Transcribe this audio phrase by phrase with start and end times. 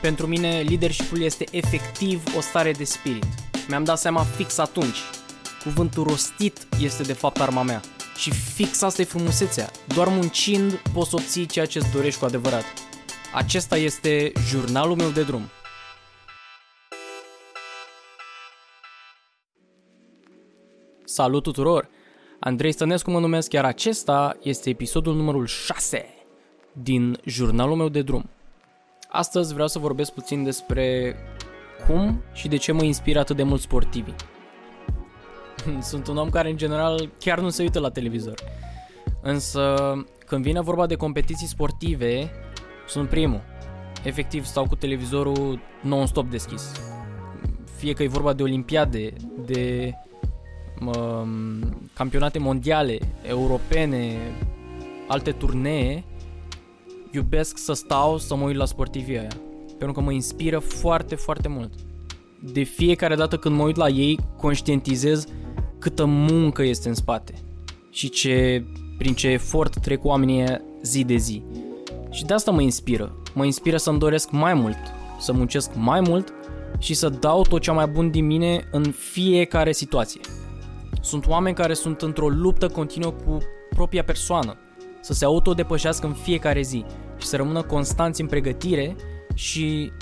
[0.00, 3.24] Pentru mine, leadership este efectiv o stare de spirit.
[3.68, 4.96] Mi-am dat seama fix atunci.
[5.62, 7.80] Cuvântul rostit este de fapt arma mea.
[8.16, 9.70] Și fix asta e frumusețea.
[9.94, 12.64] Doar muncind poți obții ceea ce îți dorești cu adevărat.
[13.34, 15.42] Acesta este jurnalul meu de drum.
[21.04, 21.88] Salut tuturor!
[22.40, 26.14] Andrei Stănescu mă numesc, iar acesta este episodul numărul 6
[26.72, 28.30] din jurnalul meu de drum.
[29.10, 31.16] Astăzi vreau să vorbesc puțin despre
[31.86, 34.14] cum și de ce mă inspiră atât de mult sportivii.
[35.80, 38.34] Sunt un om care în general chiar nu se uită la televizor.
[39.22, 39.74] Însă
[40.26, 42.30] când vine vorba de competiții sportive,
[42.86, 43.42] sunt primul.
[44.04, 46.72] Efectiv stau cu televizorul non-stop deschis.
[47.76, 49.12] Fie că e vorba de olimpiade,
[49.44, 49.92] de
[50.80, 54.16] um, campionate mondiale, europene,
[55.08, 56.04] alte turnee,
[57.10, 59.36] iubesc să stau să mă uit la sportivii aia.
[59.78, 61.72] Pentru că mă inspiră foarte, foarte mult.
[62.52, 65.26] De fiecare dată când mă uit la ei, conștientizez
[65.78, 67.34] câtă muncă este în spate
[67.90, 68.64] și ce,
[68.98, 70.44] prin ce efort trec oamenii
[70.82, 71.42] zi de zi.
[72.10, 73.16] Și de asta mă inspiră.
[73.34, 74.78] Mă inspiră să-mi doresc mai mult,
[75.18, 76.32] să muncesc mai mult
[76.78, 80.20] și să dau tot cea mai bun din mine în fiecare situație.
[81.00, 83.38] Sunt oameni care sunt într-o luptă continuă cu
[83.70, 84.56] propria persoană,
[85.00, 86.84] să se autodepășească în fiecare zi
[87.18, 88.96] și să rămână constanți în pregătire
[89.34, 89.92] și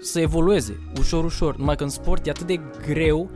[0.00, 1.56] să evolueze ușor, ușor.
[1.56, 3.30] Numai că în sport e atât de greu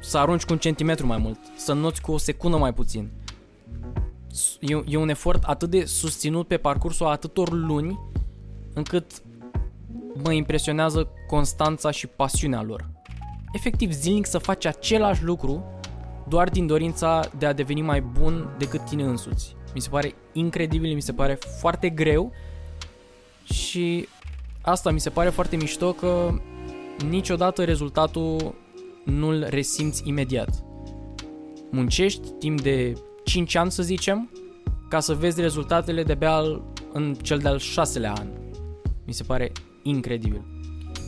[0.00, 3.10] să arunci cu un centimetru mai mult, să noți cu o secundă mai puțin.
[4.60, 8.00] E, e un efort atât de susținut pe parcursul a atâtor luni
[8.74, 9.22] încât
[10.22, 12.90] mă impresionează constanța și pasiunea lor.
[13.52, 15.64] Efectiv, zilnic să faci același lucru
[16.30, 19.56] doar din dorința de a deveni mai bun decât tine însuți.
[19.74, 22.32] Mi se pare incredibil, mi se pare foarte greu
[23.44, 24.08] și
[24.60, 26.30] asta mi se pare foarte mișto că
[27.08, 28.54] niciodată rezultatul
[29.04, 30.64] nu-l resimți imediat.
[31.70, 32.92] Muncești timp de
[33.24, 34.30] 5 ani, să zicem,
[34.88, 36.40] ca să vezi rezultatele de-abia
[36.92, 38.28] în cel de-al șaselea an.
[39.06, 40.44] Mi se pare incredibil.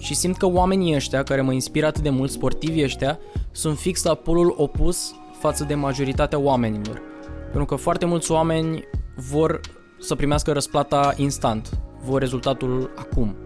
[0.02, 3.18] Și simt că oamenii ăștia, care mă inspiră atât de mult, sportivii ăștia,
[3.50, 7.02] sunt fix la polul opus față de majoritatea oamenilor.
[7.42, 8.84] Pentru că foarte mulți oameni
[9.16, 9.60] vor
[9.98, 13.36] să primească răsplata instant, vor rezultatul acum.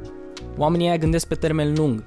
[0.57, 2.05] Oamenii aia gândesc pe termen lung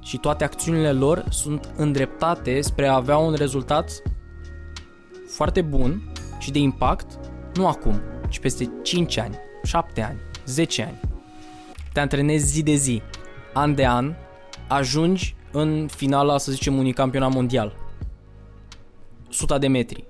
[0.00, 4.02] și toate acțiunile lor sunt îndreptate spre a avea un rezultat
[5.28, 7.18] foarte bun și de impact,
[7.54, 11.00] nu acum, ci peste 5 ani, 7 ani, 10 ani.
[11.92, 13.02] Te antrenezi zi de zi,
[13.58, 14.14] an de an,
[14.68, 17.76] ajungi în finala, să zicem, unui campionat mondial.
[19.28, 20.06] 100 de metri.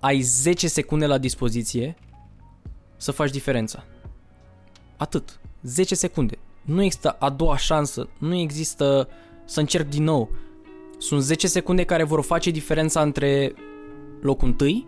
[0.00, 1.96] Ai 10 secunde la dispoziție
[2.96, 3.84] să faci diferența.
[4.96, 5.40] Atât.
[5.62, 6.38] 10 secunde.
[6.62, 9.08] Nu există a doua șansă, nu există
[9.44, 10.30] să încerc din nou.
[10.98, 13.54] Sunt 10 secunde care vor face diferența între
[14.20, 14.84] locul 1,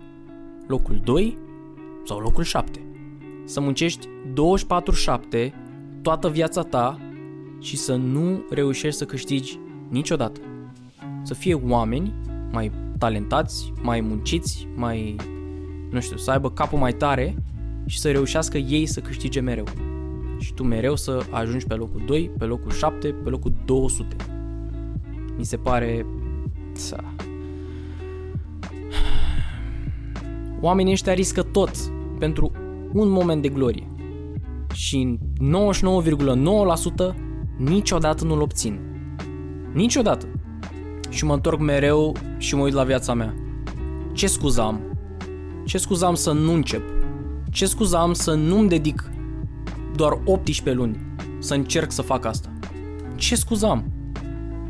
[0.66, 1.38] locul 2
[2.04, 2.86] sau locul 7.
[3.44, 4.08] Să muncești
[5.46, 5.50] 24-7
[6.02, 7.00] toată viața ta
[7.58, 9.58] și să nu reușești să câștigi
[9.88, 10.40] niciodată.
[11.22, 12.12] Să fie oameni
[12.52, 15.16] mai talentați, mai munciți, mai,
[15.90, 17.36] nu știu, să aibă capul mai tare
[17.86, 19.64] și să reușească ei să câștige mereu.
[20.38, 24.16] Și tu mereu să ajungi pe locul 2, pe locul 7, pe locul 200.
[25.36, 26.06] Mi se pare...
[26.72, 26.98] Să...
[30.60, 31.70] Oamenii ăștia riscă tot
[32.18, 32.52] pentru
[32.92, 33.90] un moment de glorie.
[34.72, 37.25] Și 99,9%
[37.56, 38.80] niciodată nu-l obțin.
[39.72, 40.26] Niciodată.
[41.08, 43.34] Și mă întorc mereu și mă uit la viața mea.
[44.12, 44.80] Ce scuzam?
[45.64, 46.82] Ce scuzam să nu încep?
[47.50, 49.10] Ce scuzam să nu-mi dedic
[49.94, 50.98] doar 18 luni
[51.38, 52.52] să încerc să fac asta?
[53.14, 53.84] Ce scuzam?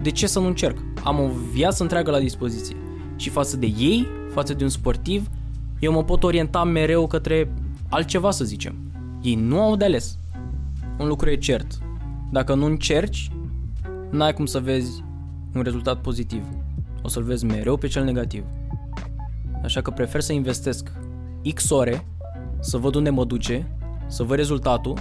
[0.03, 0.78] De ce să nu încerc?
[1.04, 2.76] Am o viață întreagă la dispoziție.
[3.16, 5.28] Și față de ei, față de un sportiv,
[5.78, 7.53] eu mă pot orienta mereu către
[7.88, 8.74] altceva, să zicem.
[9.22, 10.18] Ei nu au de ales.
[10.98, 11.78] Un lucru e cert.
[12.31, 13.30] Dacă nu încerci,
[14.10, 15.04] n-ai cum să vezi
[15.54, 16.45] un rezultat pozitiv.
[17.03, 18.45] O să-l vezi mereu pe cel negativ.
[19.62, 20.92] Așa că prefer să investesc
[21.54, 22.06] X ore,
[22.60, 23.66] să văd unde mă duce,
[24.06, 24.98] să văd rezultatul,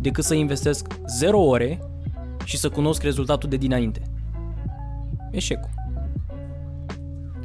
[0.00, 1.78] decât să investesc 0 ore
[2.44, 4.02] și să cunosc rezultatul de dinainte.
[5.30, 5.70] Eșecul.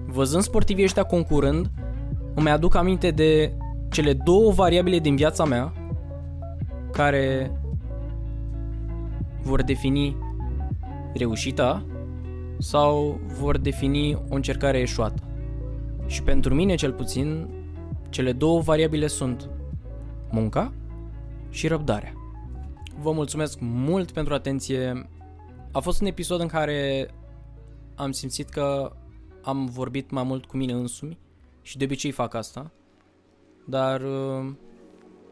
[0.05, 1.69] Văzând sportivii ăștia concurând,
[2.35, 3.53] îmi aduc aminte de
[3.89, 5.73] cele două variabile din viața mea
[6.91, 7.51] care
[9.41, 10.17] vor defini
[11.13, 11.85] reușita
[12.59, 15.23] sau vor defini o încercare eșuată.
[16.05, 17.47] Și pentru mine, cel puțin,
[18.09, 19.49] cele două variabile sunt
[20.31, 20.73] munca
[21.49, 22.13] și răbdarea.
[23.01, 25.09] Vă mulțumesc mult pentru atenție.
[25.71, 27.09] A fost un episod în care
[27.95, 28.91] am simțit că
[29.41, 31.17] am vorbit mai mult cu mine însumi
[31.61, 32.71] și de obicei fac asta,
[33.65, 34.51] dar uh,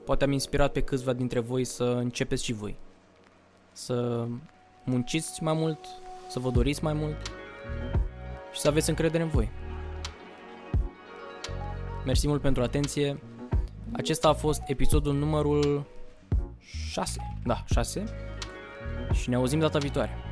[0.05, 2.77] poate am inspirat pe câțiva dintre voi să începeți și voi.
[3.71, 4.27] Să
[4.83, 5.79] munciți mai mult,
[6.29, 7.31] să vă doriți mai mult
[8.53, 9.51] și să aveți încredere în voi.
[12.05, 13.19] Mersi mult pentru atenție.
[13.91, 15.85] Acesta a fost episodul numărul
[16.91, 17.37] 6.
[17.45, 18.03] Da, 6.
[19.11, 20.28] Și ne auzim data viitoare.